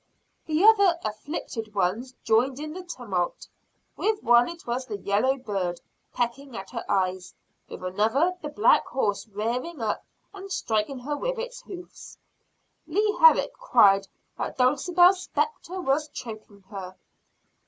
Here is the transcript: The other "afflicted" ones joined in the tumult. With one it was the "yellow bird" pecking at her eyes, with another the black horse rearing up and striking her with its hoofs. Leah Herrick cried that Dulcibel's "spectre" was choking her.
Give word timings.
The 0.47 0.63
other 0.63 0.97
"afflicted" 1.05 1.75
ones 1.75 2.15
joined 2.23 2.59
in 2.59 2.73
the 2.73 2.81
tumult. 2.81 3.47
With 3.95 4.23
one 4.23 4.47
it 4.49 4.65
was 4.65 4.87
the 4.87 4.97
"yellow 4.97 5.37
bird" 5.37 5.79
pecking 6.11 6.57
at 6.57 6.71
her 6.71 6.83
eyes, 6.89 7.35
with 7.69 7.83
another 7.83 8.33
the 8.41 8.49
black 8.49 8.83
horse 8.87 9.27
rearing 9.27 9.79
up 9.79 10.03
and 10.33 10.51
striking 10.51 10.97
her 10.97 11.15
with 11.15 11.37
its 11.37 11.61
hoofs. 11.61 12.17
Leah 12.87 13.19
Herrick 13.19 13.53
cried 13.53 14.07
that 14.39 14.57
Dulcibel's 14.57 15.21
"spectre" 15.21 15.79
was 15.79 16.07
choking 16.07 16.63
her. 16.71 16.95